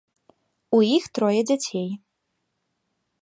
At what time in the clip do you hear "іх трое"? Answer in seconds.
0.97-1.41